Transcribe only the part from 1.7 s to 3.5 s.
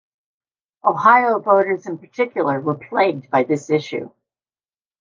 in particular, were plagued by